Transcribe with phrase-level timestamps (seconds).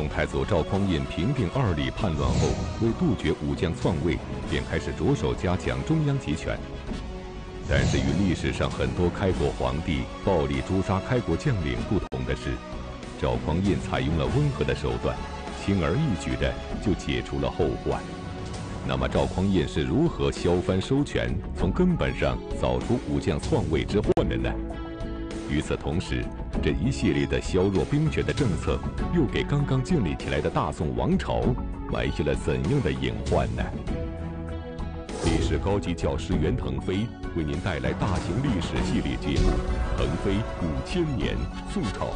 [0.00, 2.48] 宋太祖赵匡胤平定二李叛乱后，
[2.80, 4.16] 为杜绝武将篡位，
[4.50, 6.58] 便开始着手加强中央集权。
[7.68, 12.52] 但是与历史上很多开国皇帝暴力诛杀开国将领不同的是，
[13.20, 15.14] 赵匡胤采用了温和的手段，
[15.62, 16.50] 轻而易举地
[16.82, 18.00] 就解除了后患。
[18.88, 24.50] 那么赵匡胤是如何削藩收权，从根本上扫除武将篡位之患的呢？
[25.50, 26.24] 与此同时，
[26.62, 28.78] 这一系列的削弱兵权的政策，
[29.12, 31.42] 又给刚刚建立起来的大宋王朝
[31.92, 33.64] 埋下了怎样的隐患呢？
[35.24, 37.04] 历史高级教师袁腾飞
[37.36, 39.48] 为您带来大型历史系列节目
[39.98, 41.36] 《腾飞五千年
[41.72, 42.06] 宋朝》，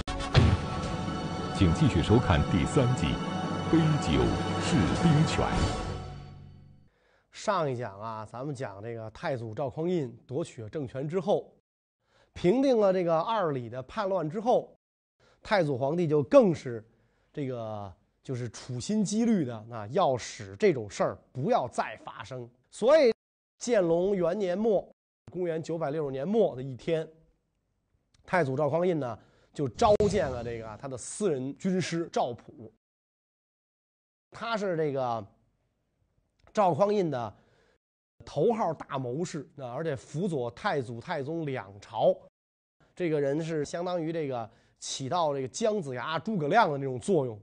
[1.57, 3.07] 请继续收看第三集
[3.73, 4.12] 《杯酒
[4.62, 5.45] 释兵权》。
[7.32, 11.52] 上一讲啊，咱们讲这个太祖赵匡胤夺取了政权之后，
[12.34, 14.77] 平定了这个二李的叛乱之后，
[15.41, 16.84] 太祖皇帝就更是
[17.33, 22.49] 这个就是处心积虑的啊，要使这种事儿不要再发生。
[22.71, 23.15] 所以，
[23.59, 24.87] 建隆元年末，
[25.30, 27.09] 公元九百六十年末的一天，
[28.24, 29.18] 太祖赵匡胤呢
[29.52, 32.73] 就召见了这个他的私人军师赵普。
[34.30, 35.24] 他是这个
[36.52, 37.32] 赵匡胤的
[38.24, 42.15] 头号大谋士啊，而且辅佐太祖、太宗两朝，
[42.95, 44.48] 这个人是相当于这个
[44.79, 47.40] 起到这个姜子牙、诸葛亮的那种作用。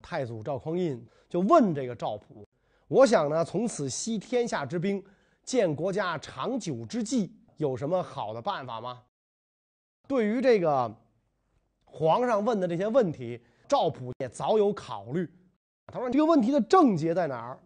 [0.00, 2.46] 太祖赵匡胤就问这个赵普。
[2.88, 5.02] 我想呢，从此息天下之兵，
[5.44, 9.02] 建国家长久之计，有什么好的办法吗？
[10.08, 10.94] 对于这个
[11.84, 15.28] 皇上问的这些问题，赵普也早有考虑。
[15.86, 17.58] 他说：“这个问题的症结在哪儿？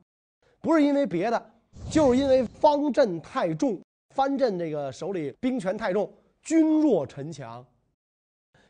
[0.61, 1.51] 不是因为别的，
[1.91, 3.81] 就是因为方阵太重，
[4.15, 7.65] 藩镇这个手里兵权太重，君弱臣强。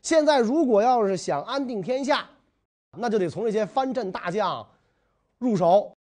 [0.01, 2.29] 现在如果要是想安定天下，
[2.97, 4.67] 那就得从这些藩镇大将
[5.39, 5.91] 入手。”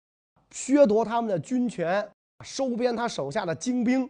[0.53, 2.09] 削夺他们的军权，
[2.45, 4.09] 收编他手下的精兵，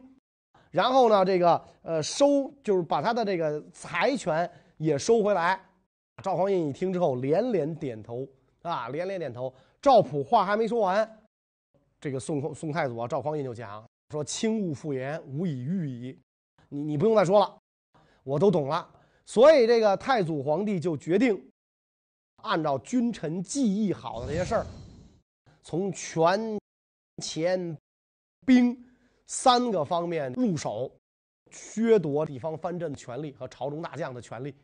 [0.70, 5.58] 然后呢，这个呃收就是把他的这个财权也收回来。
[6.22, 8.28] 赵匡胤一听之后连连点头
[8.60, 9.52] 啊，连连点头。
[9.80, 11.18] 赵普话还没说完，
[12.06, 16.16] 这个宋宋太祖啊，赵匡胤就讲说：“轻勿复言，无以御矣。
[16.68, 17.58] 你你不用再说了，
[18.22, 18.88] 我都懂了。”
[19.26, 21.50] 所以这个太祖皇帝就决定
[22.44, 24.66] 按照君臣记忆好的这些事儿。
[25.64, 26.56] 从权、
[27.24, 27.76] 钱、
[28.46, 28.80] 兵
[29.26, 30.88] 三个方面入手，
[31.50, 34.54] 削夺地方藩镇的权力和朝中大将的权力。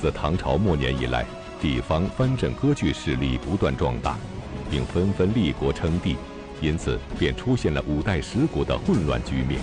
[0.00, 1.24] 自唐朝末年以来，
[1.66, 4.16] 地方藩镇割据势力不断壮大，
[4.70, 6.16] 并纷纷立国称帝，
[6.60, 9.60] 因此便出现了五代十国的混乱局面。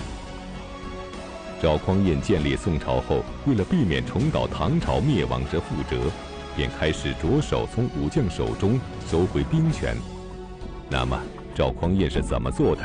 [1.61, 5.95] 赵匡胤建立宋朝后，为了避免重蹈唐朝灭亡之覆辙。
[6.57, 9.95] 便开始着手从武将手中收回兵权。
[10.89, 11.17] 那么，
[11.55, 12.83] 赵匡胤是怎么做的？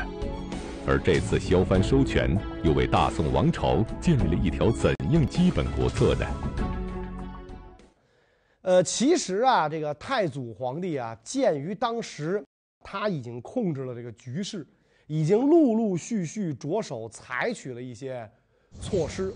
[0.87, 6.25] 而这次削藩收权，又为大宋王朝建立了一条怎样基本国策呢？
[8.69, 12.45] 呃，其实啊，这个太祖皇帝啊，鉴于当时
[12.81, 14.63] 他已经控制了这个局势，
[15.07, 18.29] 已经陆陆续续着手采取了一些
[18.79, 19.33] 措施。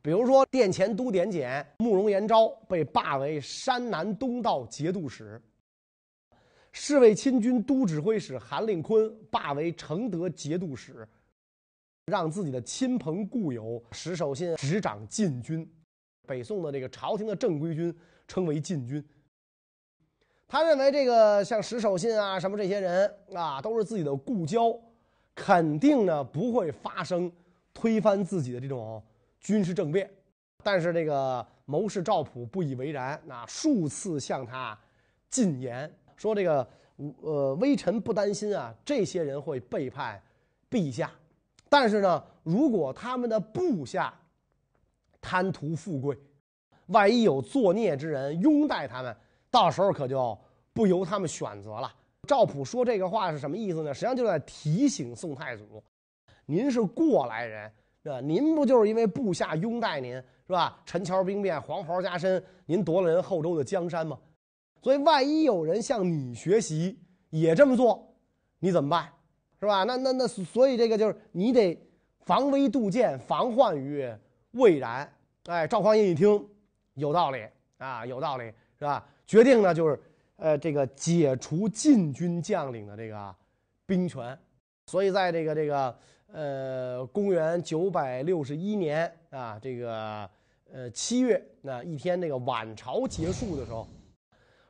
[0.00, 5.38] 比如说，殿前都点检慕容延昭被罢为山南东道节度使；
[6.72, 11.06] 侍卫亲军都指挥使韩令坤罢为承德节度使，
[12.06, 15.70] 让自己的亲朋故友石守信执掌禁军。
[16.26, 17.94] 北宋的这个朝廷的正规军
[18.32, 19.04] 称为禁军。
[20.48, 24.74] 他认为这个像石守信啊什么这些人啊都是自己的故交，
[25.34, 27.30] 肯定呢不会发生
[27.74, 29.02] 推翻自己的这种。
[29.40, 30.08] 军事政变，
[30.62, 34.78] 但是这个谋士赵普不以为然，那数次向他
[35.28, 36.64] 进言说：“这个
[37.22, 40.22] 呃，微臣不担心啊，这些人会背叛
[40.70, 41.10] 陛下，
[41.68, 44.14] 但是呢，如果他们的部下
[45.20, 46.16] 贪图富贵，
[46.92, 49.14] 万一有作孽之人拥戴他们，
[49.50, 50.38] 到时候可就
[50.72, 51.92] 不由他们选择了。”
[52.28, 53.92] 赵普说这个话是什么意思呢？
[53.92, 55.82] 实际上就在提醒宋太祖
[56.46, 57.70] ：“您是过来人。”
[58.04, 58.20] 是吧？
[58.20, 60.76] 您不就是因为部下拥戴您，是吧？
[60.84, 64.18] 陈桥兵变，黄袍加身，您夺了人后周的江山吗？
[64.82, 66.98] 所以，万一有人向你学习，
[67.30, 68.12] 也这么做，
[68.58, 69.08] 你怎么办？
[69.60, 69.84] 是吧？
[69.84, 71.80] 那那那，所以这个就是你得
[72.22, 74.12] 防微杜渐，防患于
[74.50, 75.08] 未然。
[75.44, 76.44] 哎，赵匡胤一听，
[76.94, 77.46] 有道理
[77.78, 78.44] 啊，有道理，
[78.78, 79.06] 是吧？
[79.26, 80.00] 决定呢，就是
[80.36, 83.34] 呃，这个解除禁军将领的这个
[83.86, 84.38] 兵权。
[84.86, 85.98] 所以，在这个这个。
[86.34, 90.26] 呃，公元九百六十一年啊，这个
[90.72, 93.86] 呃七月那一天，那个晚朝结束的时候，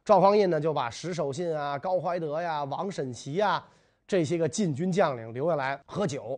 [0.04, 3.64] 赵匡胤呢就把石守信啊、高怀德呀、王审琦呀
[4.08, 6.36] 这些个禁军将领留下来喝酒。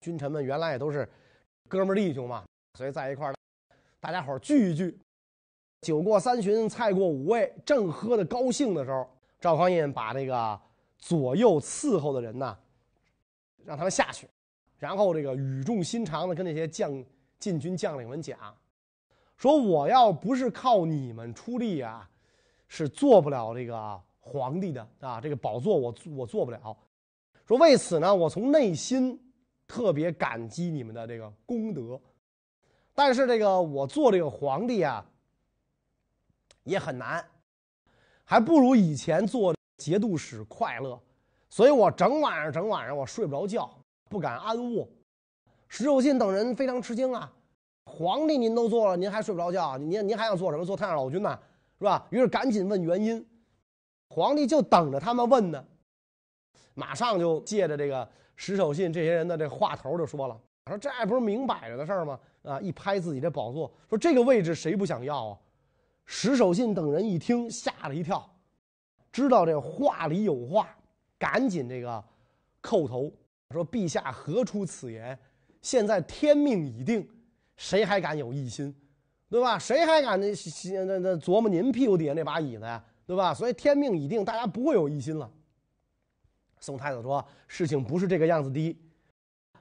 [0.00, 1.08] 君臣们原来也都是
[1.68, 2.44] 哥们弟兄嘛，
[2.76, 3.34] 所以在一块儿，
[4.02, 4.98] 大家伙聚一聚。
[5.80, 9.08] 酒过三巡，菜过五味，正喝的高兴的时候，
[9.40, 10.60] 赵匡胤把这个
[10.98, 12.58] 左右伺候的人呢，
[13.64, 14.28] 让他们下去，
[14.76, 16.92] 然后这个语重心长的跟那些将
[17.38, 18.36] 禁军将领们讲，
[19.36, 22.10] 说我要不是靠你们出力啊，
[22.66, 26.76] 是做不了这个皇帝的啊，这个宝座我我做不了。
[27.46, 29.16] 说为此呢，我从内心。
[29.64, 31.98] 特别感激你们的这个功德，
[32.94, 35.04] 但是这个我做这个皇帝啊，
[36.64, 37.24] 也很难，
[38.24, 41.00] 还不如以前做节度使快乐，
[41.48, 43.70] 所以我整晚上整晚上我睡不着觉，
[44.08, 44.88] 不敢安卧。
[45.68, 47.32] 石守信等人非常吃惊啊，
[47.86, 49.78] 皇帝您都做了，您还睡不着觉？
[49.78, 50.64] 您您还想做什么？
[50.64, 51.38] 做太上老君呢，
[51.78, 52.06] 是吧？
[52.10, 53.26] 于是赶紧问原因，
[54.08, 55.64] 皇帝就等着他们问呢，
[56.74, 58.08] 马上就借着这个。
[58.34, 62.18] 石守信这些人的这话头就说了，说这不是明摆着的事儿吗？
[62.42, 65.38] 啊，一拍自己这宝座，说这个位置谁不想要啊？
[66.04, 68.28] 石守信等人一听吓了一跳，
[69.12, 70.68] 知道这话里有话，
[71.18, 72.02] 赶紧这个
[72.60, 73.12] 叩头
[73.50, 75.16] 说：“陛下何出此言？
[75.60, 77.08] 现在天命已定，
[77.56, 78.74] 谁还敢有异心？
[79.30, 79.58] 对吧？
[79.58, 80.26] 谁还敢那
[80.84, 82.84] 那那琢磨您屁股底下那把椅子呀？
[83.06, 83.32] 对吧？
[83.32, 85.30] 所以天命已定，大家不会有异心了。”
[86.58, 88.76] 宋太子说：“事情不是这个样子的，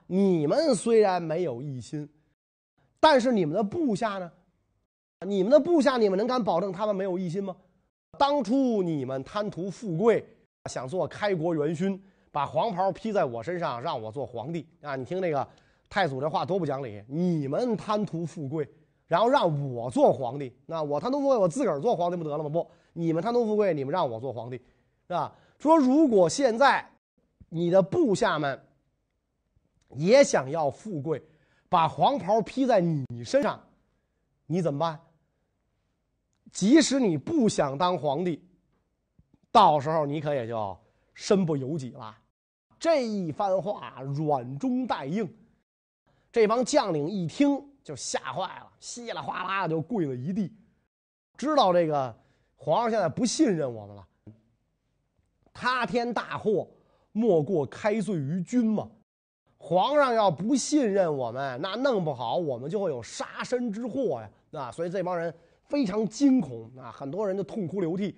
[0.07, 2.09] 你们虽然没有异心，
[3.01, 4.31] 但是你们的部下呢？
[5.27, 7.53] 你们的部下，你们能敢保证他们没有异心吗？
[8.18, 10.25] 当初你们贪图富贵，
[10.69, 12.01] 想做开国元勋，
[12.31, 14.95] 把黄袍披在我身上，让我做皇帝啊！
[14.95, 15.45] 你听那个
[15.89, 17.03] 太祖这话多不讲理！
[17.07, 18.65] 你们贪图富贵，
[19.07, 22.50] 然后让我做皇帝，那我贪图富贵，我自个儿做皇帝不得了吗？
[22.50, 24.57] 不，你们贪图富贵，你们让我做皇帝，
[25.07, 25.36] 是吧？
[25.59, 26.88] 说如果现在。”
[27.53, 28.57] 你的部下们
[29.89, 31.21] 也想要富贵，
[31.71, 33.57] 把黄袍披在你身上，
[34.45, 35.00] 你怎么办？
[36.51, 38.44] 即使你不想当皇帝，
[39.53, 40.77] 到时候你可也就
[41.13, 42.13] 身不由己了。
[42.77, 45.33] 这一番话软中带硬，
[46.29, 50.53] 这帮将领一听就吓坏了，稀里哗啦的就跪了一地，
[51.38, 52.13] 知道这个
[52.57, 54.06] 皇上现在不信任我们了，
[55.53, 56.67] 塌天大祸。
[57.13, 58.89] 莫过开罪于君嘛，
[59.63, 64.71] 皇上要不信任我们，那弄不好我们就会有杀身之祸呀，啊！
[64.71, 65.31] 所以这帮人
[65.65, 68.17] 非常惊恐啊，很多人就痛哭流涕，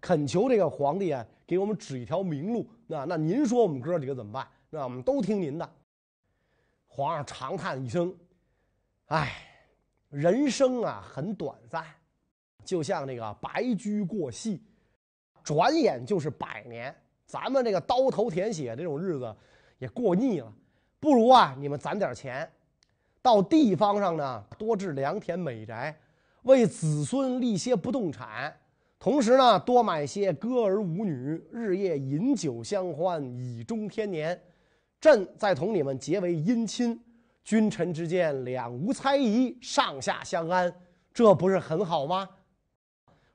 [0.00, 2.66] 恳求这个皇帝啊，给我们指一条明路。
[2.86, 4.46] 那那您说我们哥几个怎么办？
[4.70, 5.68] 那我们都听您的。
[6.86, 8.14] 皇上长叹一声
[9.06, 9.32] ：“唉，
[10.08, 11.84] 人生啊很短暂，
[12.64, 14.62] 就像那个白驹过隙，
[15.42, 16.94] 转眼就是百年。”
[17.26, 19.36] 咱们这个刀头舔血这种日子
[19.78, 20.52] 也过腻了，
[21.06, 22.50] 不如啊，你们攒点钱，
[23.22, 25.96] 到地方上呢多置良田美宅，
[26.42, 28.52] 为子孙立些不动产，
[28.98, 34.36] 同时呢多买些歌儿舞女，日夜饮酒相欢，以终天年。
[35.00, 37.00] 朕再同你们结为姻亲，
[37.44, 40.74] 君臣之间两无猜疑，上下相安，
[41.14, 42.28] 这不是很好吗？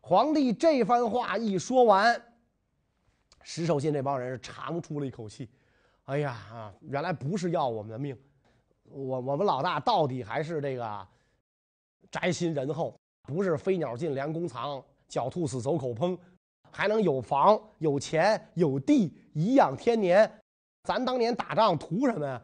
[0.01, 2.21] 皇帝这番话一说完。
[3.43, 5.47] 石守信这帮人是长出了一口气，
[6.11, 6.73] 哎呀啊！
[6.81, 8.13] 原来不是要我们的命，
[8.83, 11.07] 我我们老大到底还是这个
[12.11, 16.17] 宅心仁厚，不是飞鸟尽，良弓藏，狡兔死，走狗烹，
[16.69, 20.29] 还能有房有钱有地，颐养天年。
[20.83, 22.41] 咱当年打仗图什么呀？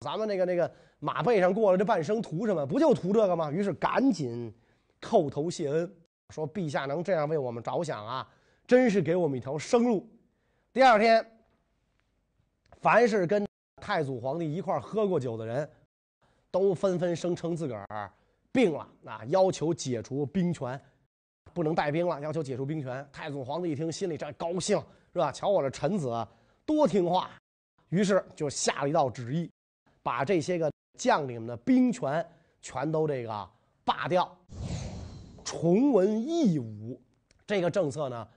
[0.00, 2.66] 咱们那个那个马背上过了这半生图什么？
[2.66, 3.50] 不就图这个吗？
[3.50, 4.54] 于是赶紧
[5.00, 5.90] 叩头谢恩，
[6.28, 8.28] 说陛下能这样为我们着想啊，
[8.66, 10.06] 真是给我们一条生路。
[10.74, 11.24] 第二天，
[12.80, 13.46] 凡是跟
[13.80, 15.68] 太祖皇帝一块喝过酒的人，
[16.50, 18.10] 都纷纷声称自个儿
[18.52, 20.80] 病了，啊，要求解除兵权，
[21.52, 23.06] 不能带兵了，要求解除兵权。
[23.12, 24.78] 太祖皇帝一听，心里这高兴，
[25.12, 25.32] 是吧？
[25.32, 26.26] 瞧我这臣子
[26.64, 27.30] 多听话，
[27.88, 29.50] 于是就下了一道旨意，
[30.02, 32.24] 把这些个将领们的兵权
[32.60, 33.50] 全都这个
[33.84, 34.36] 罢掉，
[35.44, 37.00] 重文抑武。
[37.46, 38.28] 这个政策呢，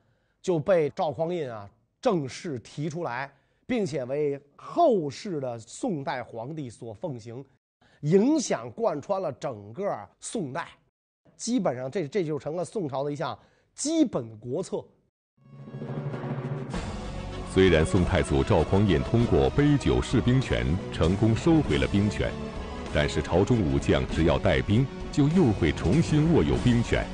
[0.41, 1.69] 就被赵匡胤啊。
[2.01, 3.31] 正式提出来，
[3.71, 7.41] 并且为后世的宋代皇帝所奉行，
[8.01, 10.67] 影响贯穿了整个宋代，
[11.37, 13.39] 基本上这这就成了宋朝的一项
[13.73, 14.83] 基本国策。
[17.53, 22.29] 虽然宋太祖赵匡胤通过杯酒释兵权成功收回了兵权，
[22.93, 27.07] 但是朝中武将只要带兵，就又会重新握有兵权。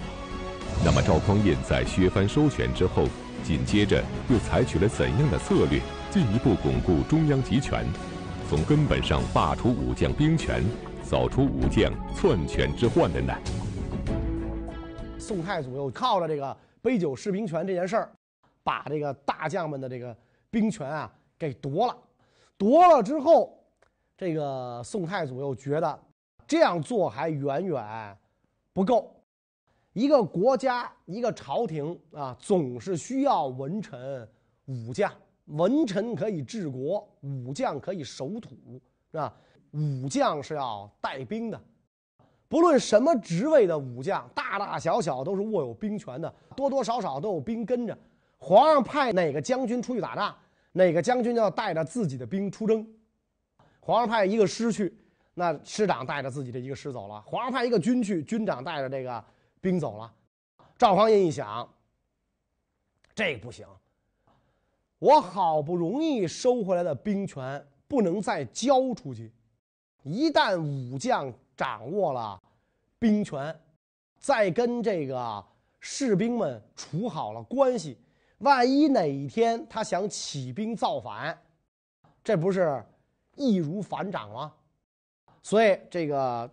[0.83, 3.07] 那么赵匡胤在削藩收权之后，
[3.43, 7.85] 紧接着又采取了怎样的策略，进一步巩固中央集权，
[8.49, 10.63] 从根本上罢除武将兵权，
[11.03, 13.33] 扫除武将篡权之患的呢？
[15.19, 18.09] 宋太祖又靠着这个杯酒释兵权这件事儿，
[18.63, 20.15] 把这个大将们的这个
[20.49, 21.95] 兵权啊给夺了。
[22.57, 23.61] 夺了之后，
[24.17, 25.99] 这个宋太祖又觉得
[26.47, 28.17] 这样做还远远
[28.71, 29.13] 不够。
[29.91, 34.25] 一个国家、一个朝廷啊，总是需要文臣
[34.67, 35.11] 武将。
[35.47, 38.55] 文臣可以治国，武将可以守土，
[39.11, 39.33] 是吧？
[39.71, 41.61] 武将是要带兵的。
[42.49, 47.97] 不论什么职位的武将，大大小小都是握有兵权的，多多少少都有兵跟着。
[48.37, 50.33] 皇上派哪个将军出去打仗，
[50.71, 52.87] 哪个将军要带着自己的兵出征。
[53.79, 54.97] 皇上派一个师去，
[55.33, 57.21] 那师长带着自己的一个师走了。
[57.23, 59.23] 皇上派一个军去，军长带着这个
[59.59, 60.13] 兵走了。
[60.77, 61.67] 赵匡胤一想，
[63.15, 63.65] 这不行，
[64.99, 69.31] 我好不容易收回来的兵权不能再交出去，
[70.03, 71.33] 一旦武将。
[71.57, 72.39] 掌握了
[72.99, 73.59] 兵权，
[74.19, 75.43] 再跟这个
[75.79, 77.97] 士兵们处好了关系，
[78.37, 81.35] 万一哪一天他想起兵造反，
[82.23, 82.85] 这不是
[83.35, 84.53] 易如反掌吗？
[85.41, 86.47] 所以这个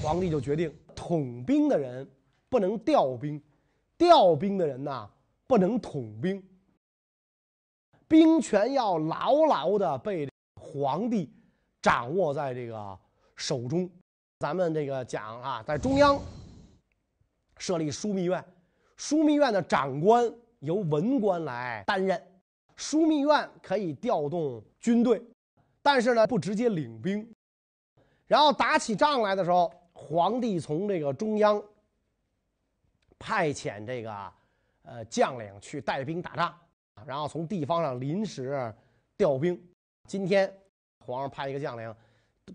[0.00, 2.08] 皇帝就决定，统兵的人
[2.48, 3.42] 不能调兵，
[3.98, 5.10] 调兵的人呐
[5.48, 6.40] 不能统兵，
[8.12, 10.28] 兵权要牢牢的被
[10.60, 11.32] 皇帝
[11.80, 12.98] 掌握在这个
[13.36, 13.88] 手中。
[14.38, 16.20] 咱们这个讲啊，在中央
[17.56, 18.44] 设立枢密院，
[18.98, 22.22] 枢密院的长官由文官来担任，
[22.76, 25.22] 枢密院可以调动军队，
[25.80, 27.26] 但是呢不直接领兵。
[28.26, 31.62] 然后打起仗来的时候，皇帝从这个中央
[33.18, 34.32] 派遣这个
[34.82, 36.54] 呃将领去带兵打仗，
[37.06, 38.74] 然后从地方上临时
[39.16, 39.60] 调兵。
[40.08, 40.52] 今天
[41.04, 41.94] 皇上派一个将领。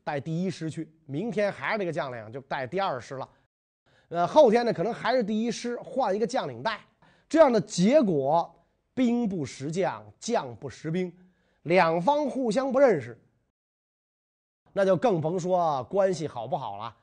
[0.03, 3.29] 带第一师去，明天还是这个将领就带第二师了，
[4.09, 6.81] 呃，后天呢可能还是第一师换一个将领带，
[7.29, 8.53] 这样的结果，
[8.93, 11.11] 兵不识将，将不识兵，
[11.63, 13.17] 两方互相不认识，
[14.73, 16.93] 那就更甭说关系好不好了。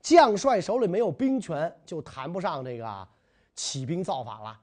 [0.00, 3.08] 将帅手里没有兵权，就谈不上这个
[3.56, 4.58] 起兵造反了。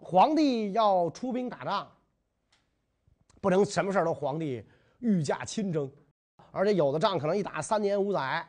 [0.00, 1.88] 皇帝要出兵打仗，
[3.40, 4.66] 不能什么事都皇帝
[4.98, 5.90] 御驾亲征。
[6.50, 8.44] 而且有的仗可能一打三年五载，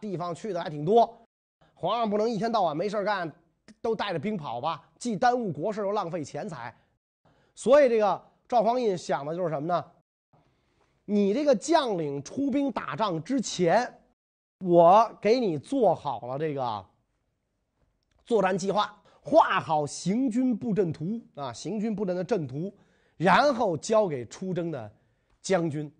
[0.00, 1.26] 地方去的还挺多，
[1.74, 3.32] 皇上不能一天到晚没事干，
[3.80, 6.76] 都带着兵跑吧，既耽误国事又浪费钱财。
[7.54, 9.84] 所以这个赵匡胤想的就是什么呢？
[11.06, 14.00] 你这个将领出兵打仗之前，
[14.58, 16.84] 我给你做好了这个
[18.24, 22.72] 作战计划，画好行军布阵图啊，行军布阵的阵图，
[23.16, 24.88] 然后交给出征的
[25.42, 25.92] 将军。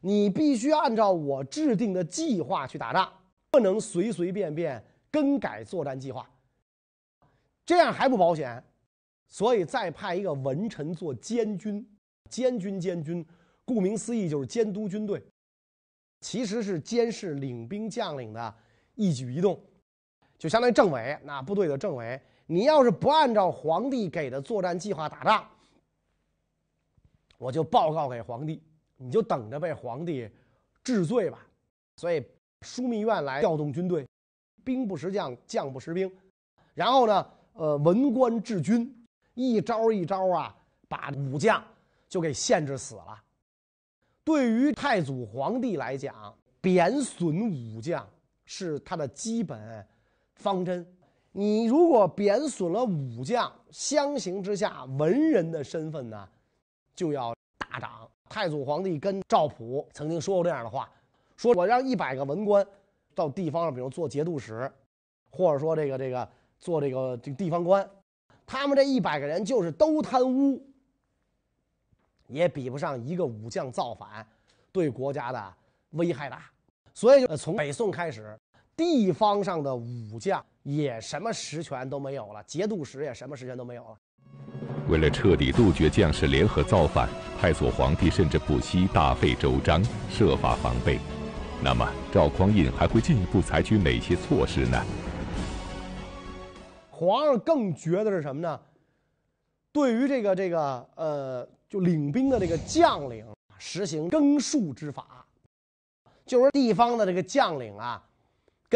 [0.00, 3.12] 你必须按照我制定的计划去打仗，
[3.50, 6.30] 不能随随便便更改作战计划。
[7.64, 8.62] 这样还不保险，
[9.26, 11.84] 所以再派一个文臣做监军。
[12.30, 13.26] 监军，监军，
[13.64, 15.20] 顾名思义就是监督军队，
[16.20, 18.54] 其实是监视领兵将领的
[18.94, 19.60] 一举一动，
[20.38, 22.20] 就相当于政委，那部队的政委。
[22.46, 25.46] 你要是不按照皇帝给的作战计划打仗，
[27.38, 28.62] 我就报告给皇帝。
[28.98, 30.30] 你就等着被皇帝
[30.82, 31.46] 治罪吧。
[31.96, 32.24] 所以
[32.62, 34.08] 枢密院来调动军队，
[34.64, 36.10] 兵不识将，将不识兵。
[36.72, 40.56] 然后呢，呃，文官治军，一招一招啊，
[40.88, 41.62] 把武将
[42.08, 43.22] 就给限制死了。
[44.24, 48.08] 对于太祖皇帝来讲，贬损武将
[48.44, 49.86] 是他的基本
[50.36, 50.86] 方针。
[51.38, 56.26] 你如果贬损了武将，相形之下，文人的身份呢
[56.94, 58.08] 就要大涨。
[58.26, 60.90] 太祖皇帝跟赵普曾经说过这样的话
[61.36, 62.66] ：“说我让一百个文官
[63.14, 64.72] 到地方上，比如做节度使，
[65.30, 66.26] 或者说这个这个
[66.58, 67.86] 做这个这个地方官，
[68.46, 70.66] 他们这一百个人就是都贪污，
[72.28, 74.26] 也比不上一个武将造反
[74.72, 75.54] 对国家的
[75.90, 76.50] 危害大。
[76.94, 78.34] 所以，从北宋开始，
[78.74, 83.96] 地方上的武将也什么实权都没有了，节度使也什么实权都没有了。”
[84.90, 87.08] 为了彻底杜绝将士联合造反，
[87.40, 89.80] 太祖皇帝甚至不惜大费周章，
[90.10, 90.98] 设法防备。
[91.62, 94.84] 那么，赵匡胤还会进一步采取哪些措施呢？
[96.90, 98.60] 皇上更觉得是什么呢？
[99.72, 103.24] 对于这个这个呃，就领兵的这个将领，
[103.56, 105.24] 实行更数之法，
[106.24, 108.02] 就是地方的这个将领啊，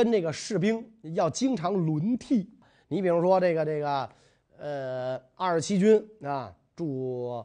[0.05, 0.11] 跟。
[0.11, 2.51] 这个士兵要经常轮替。
[2.89, 4.11] 你比如说这个这个，
[4.59, 7.45] 呃，二十七军啊驻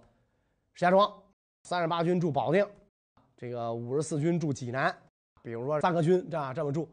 [0.74, 1.12] 石家庄，
[1.64, 2.66] 三十八军驻保定，
[3.38, 4.96] 这个五十四军驻济南，
[5.44, 6.90] 比如说三个军这样这么驻。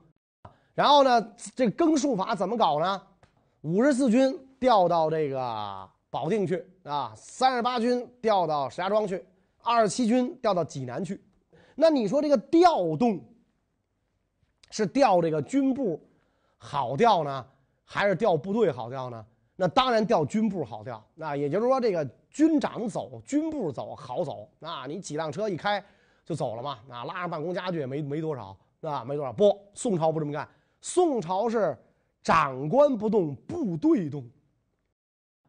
[0.75, 3.01] 然后呢，这更数法怎么搞呢？
[3.63, 9.25] 五十四军调到这个保定去啊，三十八军调到石家庄去，
[9.63, 11.23] 二十七军调到济南去。
[11.77, 13.19] 那你说这个调动
[14.73, 16.03] 是调这个军部
[16.57, 17.47] 好调呢，
[17.85, 19.25] 还是调部队好调呢？
[19.55, 21.01] 那当然调军部好调。
[21.15, 24.49] 那也就是说，这个军长走，军部走好走。
[24.59, 25.85] 那你几辆车一开
[26.25, 26.79] 就走了嘛？
[26.89, 29.31] 啊，拉上办公家具也没没多少，啊，没多少。
[29.31, 30.49] 不，宋朝不这么干。
[30.81, 31.77] 宋朝是
[32.23, 34.27] 长官不动，部队动。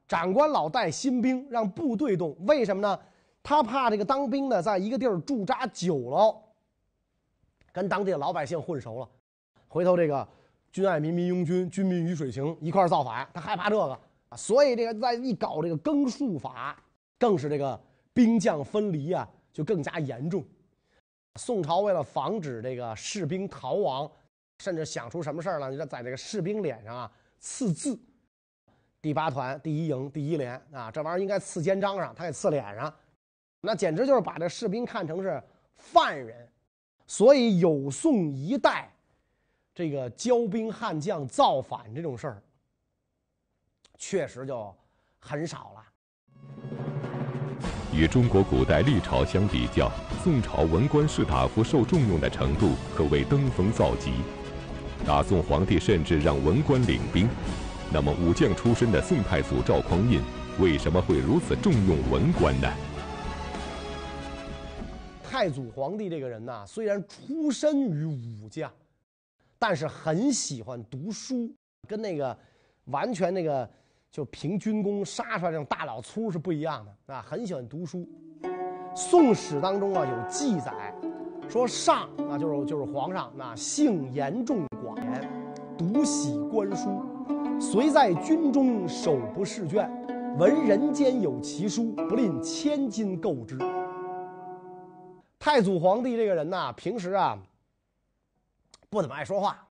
[0.06, 2.36] 长官老带新兵，让部队动。
[2.46, 3.00] 为什么呢？
[3.42, 6.43] 他怕这个当兵的在一个地儿驻扎久了，
[7.74, 9.10] 跟当地的老百姓混熟了，
[9.68, 10.26] 回头这个
[10.72, 13.28] 军爱民，民拥军，军民鱼水情，一块造反。
[13.34, 14.00] 他害怕这个，
[14.38, 16.82] 所以这个在一搞这个更数法，
[17.18, 17.78] 更是这个
[18.14, 20.46] 兵将分离啊，就更加严重。
[21.36, 24.10] 宋朝为了防止这个士兵逃亡，
[24.60, 25.72] 甚至想出什么事儿了？
[25.72, 28.00] 你说在这个士兵脸上啊刺字，
[29.02, 32.94] 第八团第一营第一连啊，这玩意儿应该刺肩章上，他给刺脸上。
[33.62, 35.42] 那简直就是把这士兵看成是
[35.76, 36.48] 犯人，
[37.06, 38.90] 所以有宋一代，
[39.76, 42.44] 这个骄兵悍将造反这种事儿，
[43.98, 44.74] 确实就
[45.20, 45.84] 很少了。
[47.94, 49.92] 与中国古代历朝相比较，
[50.24, 54.14] 宋朝文官士大夫受重用的程度可谓登峰造极。
[55.06, 57.30] 大宋皇帝甚至让文官领兵。
[57.92, 60.20] 那么，武将出身的宋太祖赵匡胤
[60.58, 62.68] 为什么会如此重用文官呢？
[65.34, 68.72] 太祖皇帝这个人呢，虽然出身于武将，
[69.58, 71.52] 但是很喜欢读书，
[71.88, 72.38] 跟那个
[72.86, 73.68] 完全那个
[74.12, 78.08] 就凭军功杀出来这种大老粗是不一样的啊，很喜欢读书。
[78.96, 80.94] 《宋史》当中啊有记载，
[81.50, 85.28] 说上啊就是就是皇上那性严重寡言，
[85.76, 87.02] 独喜观书，
[87.60, 89.90] 虽在军中手不释卷，
[90.38, 93.58] 闻人间有奇书，不吝千金购之。
[95.44, 97.38] 太祖皇帝这个人呐，平时啊
[98.90, 99.68] 不怎么爱说话，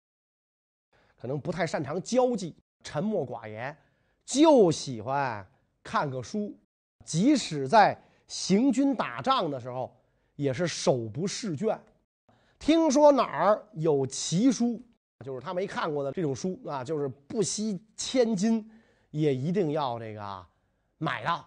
[1.17, 3.75] 可能不太擅长交际，沉默寡言，
[4.23, 5.45] 就喜欢
[5.83, 6.57] 看个书。
[7.03, 9.93] 即使在行军打仗的时候，
[10.37, 11.77] 也是手不释卷。
[12.57, 14.81] 听说哪儿有奇书，
[15.25, 18.65] 就是他没看过的这种书啊，就是不惜千金
[19.11, 20.45] 也一定要这个
[20.97, 21.45] 买到。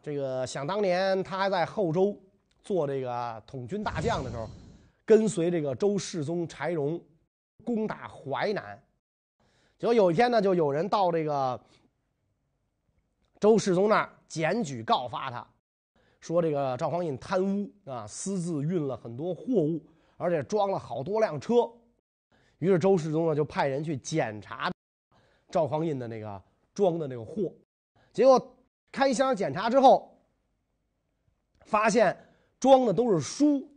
[0.00, 2.16] 这个想当年他还在后周。
[2.66, 4.48] 做这个统军大将的时候，
[5.04, 7.00] 跟随这个周世宗柴荣
[7.64, 8.76] 攻打淮南，
[9.78, 11.58] 结果有一天呢，就有人到这个
[13.38, 15.46] 周世宗那儿检举告发他，
[16.18, 19.80] 说这个赵匡胤贪污啊，私自运了很多货物，
[20.16, 21.70] 而且装了好多辆车。
[22.58, 24.72] 于是周世宗呢就派人去检查
[25.50, 26.42] 赵匡胤的那个
[26.74, 27.54] 装的那个货，
[28.12, 28.56] 结果
[28.90, 30.18] 开箱检查之后，
[31.64, 32.24] 发现。
[32.58, 33.68] 装的都是书，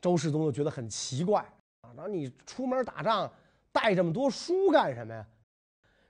[0.00, 1.40] 周世宗就觉得很奇怪
[1.80, 1.90] 啊！
[1.96, 3.32] 然后你出门打仗
[3.72, 5.26] 带这么多书干什么呀？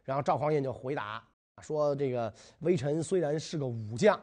[0.03, 1.23] 然后赵匡胤就回答
[1.61, 4.21] 说：“这个微臣虽然是个武将，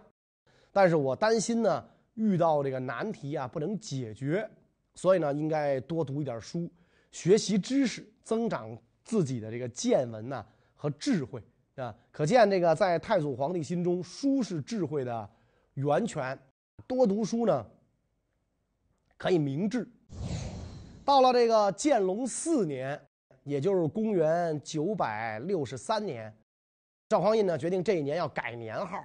[0.73, 4.49] 但是我担心呢，遇到这个难题啊不能解决，
[4.95, 6.69] 所以呢应该多读一点书，
[7.11, 11.41] 学习知识，增长自己的这个见闻呐和智慧
[11.75, 11.95] 啊。
[12.11, 15.29] 可见这个在太祖皇帝心中，书是智慧的
[15.75, 16.37] 源泉。”
[16.87, 17.65] 多读书呢，
[19.17, 19.87] 可以明志。
[21.05, 22.99] 到了这个建隆四年，
[23.43, 26.31] 也就是公元九百六十三年，
[27.07, 29.03] 赵匡胤呢决定这一年要改年号。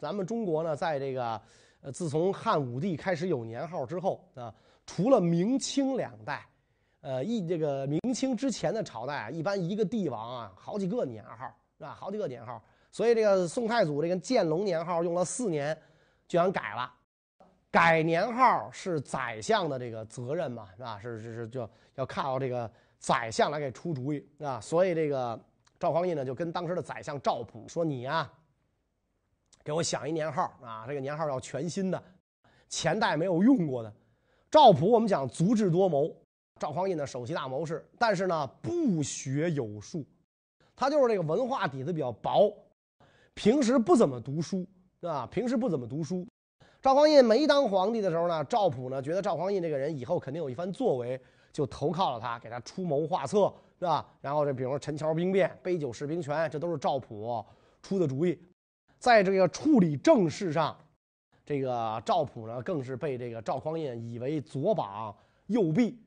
[0.00, 1.40] 咱们中国呢，在这个
[1.80, 4.54] 呃自从汉武帝开始有年号之后啊，
[4.86, 6.46] 除了明清两代，
[7.00, 12.62] 呃一这个明清之前的朝代啊，一般一个帝王啊好几个年号是吧，好几个年号。
[12.92, 15.76] 所以这个宋太祖这个建隆年号用了四年。
[16.32, 16.90] 就想改了，
[17.70, 20.98] 改年号是宰相的这个责任嘛，是吧？
[20.98, 24.58] 是是是，就要靠这个宰相来给出主意啊。
[24.58, 25.38] 所以这个
[25.78, 28.30] 赵匡胤呢，就跟当时的宰相赵普说：“你呀，
[29.62, 32.02] 给我想一年号啊，这个年号要全新的，
[32.66, 33.92] 前代没有用过的。”
[34.50, 36.16] 赵普我们讲足智多谋，
[36.58, 40.02] 赵匡胤呢首席大谋士，但是呢不学有术，
[40.74, 42.50] 他就是这个文化底子比较薄，
[43.34, 44.66] 平时不怎么读书。
[45.08, 46.26] 啊，平时不怎么读书。
[46.80, 51.20] 赵匡胤没当皇帝的时候呢，赵普呢觉得赵匡胤这个人以后肯定有一番作为，
[51.52, 54.06] 就投靠了他，给他出谋划策，是吧？
[54.20, 57.44] 然后这比如说陈桥兵变、杯酒释兵权，这都是赵普
[57.82, 58.38] 出的主意。
[58.98, 60.76] 在这个处理政事上，
[61.44, 65.14] 这个赵普呢，更是被这个赵匡胤以为左膀
[65.46, 66.00] 右臂，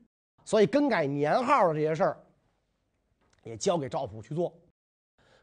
[0.44, 2.16] 所以更改年号的这些事儿，
[3.44, 4.52] 也交给赵普去做。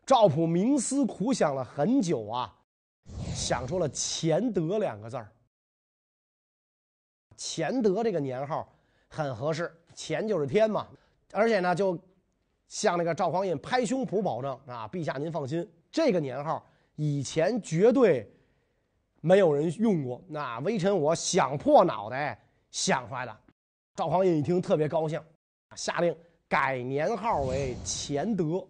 [0.05, 2.53] 赵普冥思苦想了很久啊，
[3.33, 5.31] 想出了“乾德”两个字儿。
[7.37, 8.73] 乾德这个年号
[9.07, 10.87] 很合适，乾就是天嘛，
[11.31, 11.99] 而且呢，就
[12.67, 16.65] 向那个赵匡胤拍胸脯保证啊，陛下您放心，这个年号
[16.95, 18.31] 以前绝对
[19.19, 22.39] 没有人用过，那微臣我想破脑袋
[22.71, 23.37] 想出来的。
[23.95, 25.21] 赵匡胤一听特别高兴，
[25.75, 26.15] 下令
[26.47, 28.65] 改年号为乾德。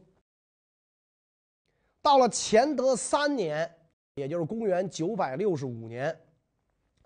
[2.01, 3.69] 到了乾德三年，
[4.15, 6.15] 也就是公元九百六十五年，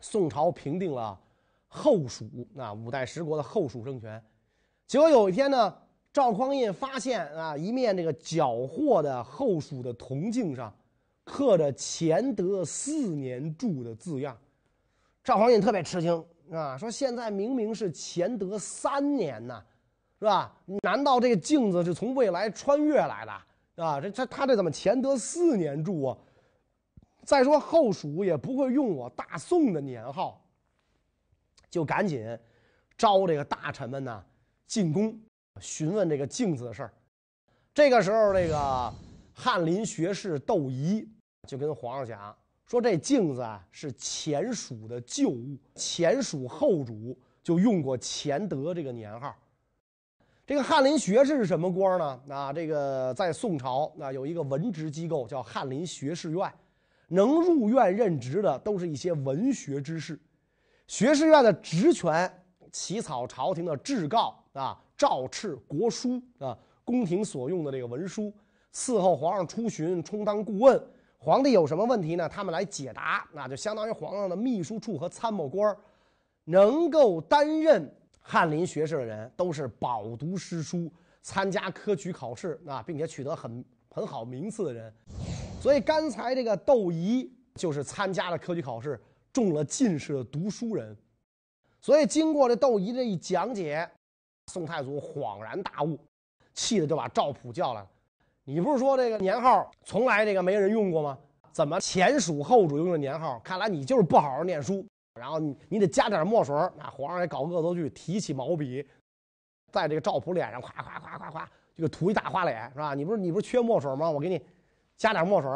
[0.01, 1.17] 宋朝平定了。
[1.69, 2.25] 后蜀
[2.57, 4.21] 啊，五代十国的后蜀政权，
[4.87, 5.77] 结果有一天呢，
[6.13, 10.73] 赵匡胤发现啊，一面这个缴获的后蜀的铜镜上，
[11.25, 14.35] 刻着“乾德四年铸”的字样。
[15.25, 19.61] 赵匡胤特别吃惊啊，说：“现在明明是乾德三年呢，
[20.19, 20.57] 是吧？
[20.81, 23.99] 难道这个镜子是从未来穿越来的啊？
[23.99, 26.17] 这这他这怎么乾德四年铸啊？
[27.27, 30.41] 再说后蜀也不会用我大宋的年号。”
[31.69, 32.25] 就赶紧
[32.97, 34.23] 招这个大臣们呢
[34.65, 35.19] 进宫
[35.59, 36.93] 询问这个镜子的事儿。
[37.73, 38.93] 这个时候，这个
[39.33, 41.05] 翰林学士窦仪
[41.45, 42.33] 就跟皇上讲
[42.65, 49.35] 说：“这镜子啊是前蜀的旧物，前蜀后主就用过乾德这个年号。
[50.45, 52.21] 这个翰林学士是什么官呢？
[52.29, 56.49] 啊，这个在宋朝啊有一个文职机构叫翰林学士院，
[57.07, 60.19] 能入院任职的都是一些文学之士。”
[60.87, 62.31] 学士院的职权，
[62.71, 68.33] 起草朝廷的制告啊，诏敕国书啊，宫廷所用的这个文书，
[68.73, 70.81] 伺候皇上出巡，充当顾问。
[71.19, 72.29] 皇帝有什么问题呢？
[72.29, 75.75] 他们来解答，那就相当于皇上的秘书处和参谋官
[76.45, 80.89] 能够担任翰林学士的人，都是饱读诗书、
[81.21, 84.93] 参加科举考试啊，并且取得很很好名次的人。
[85.59, 88.99] 所以刚才这个窦仪就是参加了科举考试。
[89.33, 90.97] 中了进士的读书人，
[91.79, 93.87] 所以经过这窦仪这一讲解，
[94.47, 95.99] 宋太祖恍然大悟，
[96.55, 97.87] 气的就把赵普叫来了。
[98.45, 101.15] 你不是说这个年号从来这个没人用过吗？
[101.51, 103.39] 怎么前蜀后主用的年号？
[103.43, 106.55] 看来你就是不好好念书，然后你你得加点墨水。
[106.75, 108.83] 那皇上也搞恶作剧，提起毛笔，
[109.71, 112.95] 在这个赵普脸上夸夸夸夸夸，这个涂一大花脸是吧？
[112.95, 114.09] 你不是你不是缺墨水吗？
[114.09, 114.41] 我给你
[114.97, 115.49] 加点墨水。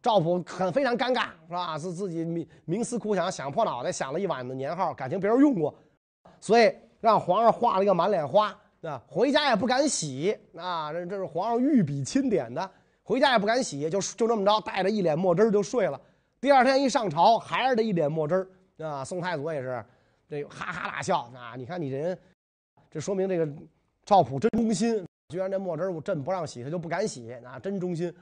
[0.00, 1.78] 赵普很非常尴尬，是吧？
[1.78, 5.72] 是自己冥冥思苦想，想破脑袋想了一晚的年号，感情别人用过，
[6.40, 8.48] 所以让皇上画了一个满脸花，
[8.80, 12.68] 啊，回家也不敢洗，啊，这这是皇上御笔亲点的，
[13.04, 16.00] 回家也不敢洗，就就这么着带着一脸墨汁就睡了。
[16.40, 18.44] 第二天一上朝，还是这一脸墨汁
[18.78, 19.04] 啊。
[19.04, 19.84] 宋太祖也是
[20.28, 22.18] 这哈哈大笑，啊，你看你这人，
[22.90, 23.48] 这说明这个
[24.04, 28.12] 赵普真忠心，居然这墨汁我朕不让洗，他就不敢洗，啊，真忠心。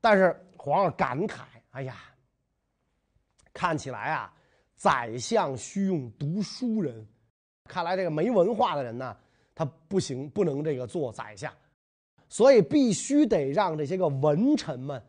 [0.00, 1.40] 但是皇上感慨
[1.72, 1.96] ：“哎呀，
[3.52, 4.32] 看起来啊，
[4.76, 7.06] 宰相需用读书人。
[7.64, 9.16] 看来这个没文化的人呢，
[9.54, 11.52] 他不行，不能这个做宰相，
[12.28, 15.02] 所以必须得让这些个文臣们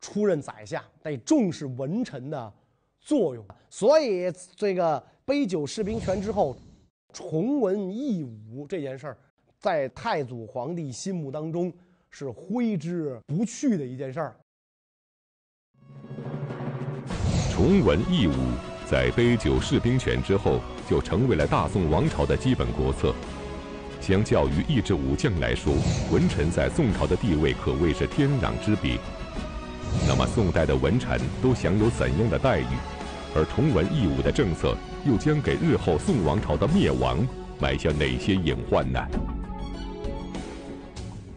[0.00, 2.52] 出任宰相，得重视文臣的
[3.00, 3.44] 作用。
[3.70, 6.56] 所以这个杯酒释兵权之后，
[7.12, 9.18] 重文抑武这件事儿，
[9.58, 11.72] 在太祖皇帝心目当中。”
[12.12, 14.36] 是挥之不去的一件事儿。
[17.50, 18.34] 崇文抑武，
[18.86, 23.14] 在杯酒释兵权之后，就成为了大宋王朝的基本国策。
[24.00, 25.72] 相较于抑制武将来说，
[26.10, 28.98] 文臣在宋朝的地位可谓是天壤之别。
[30.06, 32.66] 那么，宋代的文臣都享有怎样的待遇？
[33.34, 37.26] 而崇文抑武的政策又将给日后宋王朝的灭亡
[37.58, 39.00] 埋下哪些隐患呢？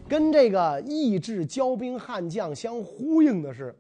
[0.08, 3.76] 跟这个抑制骄兵悍将相呼应的是，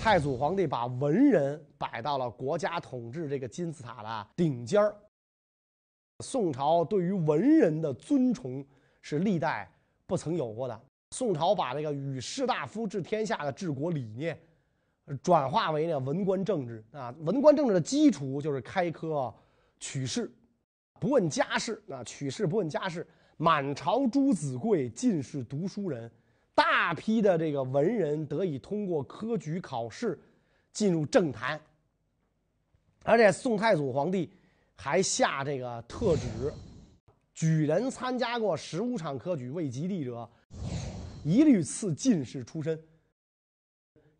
[0.00, 4.96] 太祖皇帝把文人摆到了国家统治这个金字塔的顶尖儿。
[6.24, 8.64] 宋朝对于文人的尊崇
[9.02, 9.70] 是历代
[10.06, 10.80] 不曾有过的。
[11.10, 14.38] 宋朝把这个与士大夫治天下的治国理念，
[15.22, 17.14] 转化为呢文官政治啊。
[17.20, 19.32] 文官政治的基础就是开科
[19.78, 20.30] 取士，
[20.98, 23.06] 不问家世啊，取士不问家世。
[23.40, 26.10] 满朝诸子贵，尽是读书人，
[26.54, 30.20] 大批的这个文人得以通过科举考试
[30.74, 31.58] 进入政坛。
[33.02, 34.30] 而且宋太祖皇帝
[34.76, 36.52] 还下这个特旨，
[37.32, 40.28] 举人参加过十五场科举未及第者，
[41.24, 42.78] 一律赐进士出身。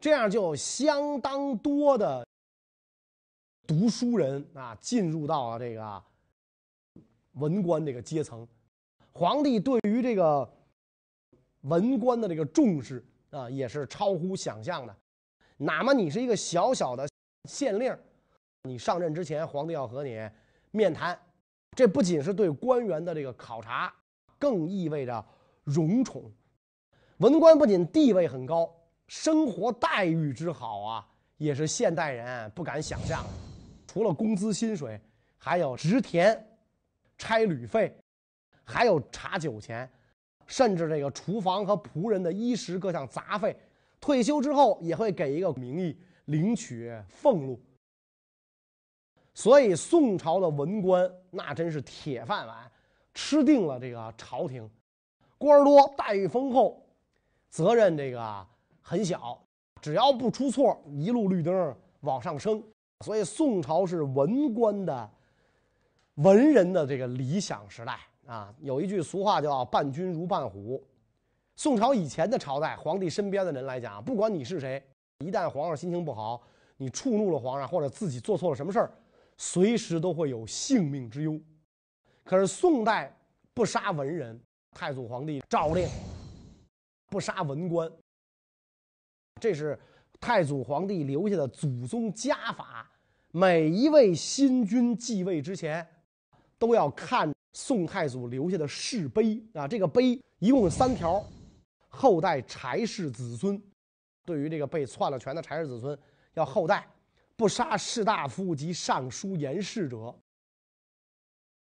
[0.00, 2.26] 这样就相当多的
[3.66, 6.02] 读书人啊进入到了这个
[7.33, 8.48] 文官这个阶层。
[9.12, 10.49] 皇帝对于这个
[11.62, 14.96] 文官的这个重视啊，也是超乎想象的。
[15.57, 17.07] 哪怕你是一个小小的
[17.49, 17.96] 县令，
[18.62, 20.29] 你上任之前，皇帝要和你
[20.70, 21.18] 面谈，
[21.77, 23.92] 这不仅是对官员的这个考察，
[24.38, 25.25] 更意味着
[25.64, 26.33] 荣宠。
[27.18, 28.75] 文官不仅地位很高。
[29.09, 33.31] 生活待遇之好啊，也是现代人不敢想象的。
[33.88, 35.01] 除了工资薪水，
[35.37, 36.40] 还有职田、
[37.18, 37.92] 差旅费，
[38.70, 39.90] 还有茶酒钱，
[40.46, 43.56] 甚至这个厨房和仆人的衣食各项杂费。
[44.00, 47.61] 退休之后也会给一个名义领取俸禄。
[49.35, 52.70] 所以宋朝的文官那真是铁饭碗，
[53.12, 54.70] 吃定了这个朝廷，
[55.37, 56.87] 官儿多，待遇丰厚，
[57.48, 58.46] 责任这个。
[58.83, 59.40] 很小，
[59.80, 62.61] 只要不出错，一路绿灯往上升。
[63.04, 65.09] 所以宋朝是文官的
[66.14, 68.54] 文人的这个理想时代啊。
[68.61, 70.83] 有一句俗话叫“伴君如伴虎”。
[71.56, 74.83] 宋朝以前的朝代，皇帝身边的人来讲，不管你是谁，
[75.18, 76.42] 一旦皇上心情不好，
[76.78, 78.90] 你触怒了皇上，或者自己做错了什么事儿，
[79.37, 81.38] 随时都会有性命之忧。
[82.24, 83.14] 可是宋代
[83.52, 85.87] 不杀文人，太祖皇帝诏令
[87.11, 87.90] 不杀文官。
[89.40, 89.78] 这是
[90.18, 92.90] 太祖皇帝留下的祖宗家法，
[93.33, 95.87] 每一位新君继位之前，
[96.59, 99.66] 都要看宋太祖留下的誓碑啊。
[99.66, 101.24] 这个碑一共有三条，
[101.88, 103.60] 后代柴氏子孙，
[104.24, 105.98] 对于这个被篡了权的柴氏子孙，
[106.34, 106.86] 要后代
[107.36, 110.14] 不杀士大夫及尚书言事者，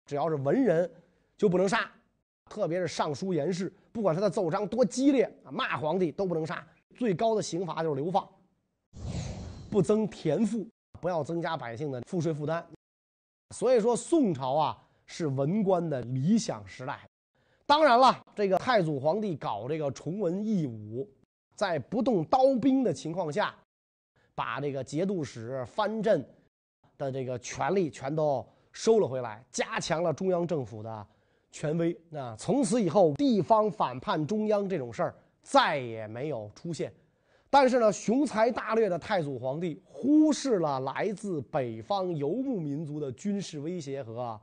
[0.07, 0.91] 只要是文人
[1.37, 1.91] 就不能杀，
[2.47, 6.67] 特别是尚书言事，不管他的奏章多激烈啊，骂皇帝都不能杀。
[6.97, 8.29] 最高的刑罚就是流放，
[9.71, 10.69] 不增田赋，
[11.01, 12.67] 不要增加百姓的赋税负担。
[13.51, 14.77] 所以说，宋朝啊
[15.09, 17.01] 是文官的理想时代。
[17.67, 21.05] 当然了，这个太祖皇帝搞这个崇文抑武，
[21.57, 23.53] 在不动刀兵的情况下，
[24.37, 26.25] 把这个节度使藩镇
[26.97, 31.07] 的这个权力全都收了回来，加强了中央政府的
[31.51, 32.01] 权威。
[32.09, 35.15] 那从此以后，地方反叛中央这种事儿。
[35.41, 36.93] 再也没有出现，
[37.49, 44.39] 但是呢，雄才大略的太祖皇帝忽视了来自北方游牧民族的军事威胁和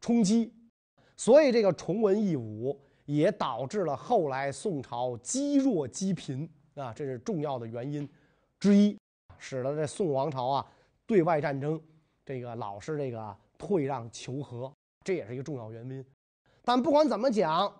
[0.00, 0.52] 冲击，
[1.16, 8.08] 所以这个崇文抑武也导致了后来宋朝积弱积贫啊，这是重要的原因
[8.60, 8.98] 之一，
[9.38, 10.66] 使得这宋王朝啊
[11.06, 11.80] 对外战争
[12.24, 14.72] 这个老是这个退让求和，
[15.04, 16.04] 这也是一个重要原因。
[16.64, 17.72] 但不管怎么讲。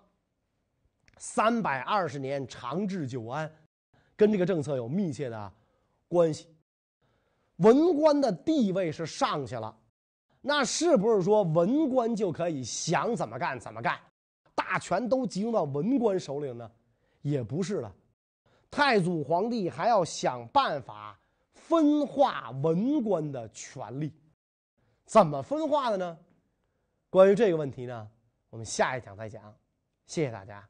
[1.20, 3.52] 三百二十年长治久安，
[4.14, 5.52] 跟这个政策有密切的
[6.06, 6.46] 关系。
[7.56, 9.76] 文官的地位是上去了，
[10.48, 14.00] 那是不是说文官就可以想怎么干怎么干，
[14.54, 16.70] 大权都集中到文官手里呢？
[17.20, 17.94] 也不是了，
[18.70, 21.20] 太祖皇帝还要想办法
[21.52, 24.10] 分化文官的权力。
[25.04, 26.18] 怎么分化的呢？
[27.10, 28.08] 关于这个问题呢，
[28.48, 29.54] 我们下一讲再讲。
[30.06, 30.66] 谢谢大家。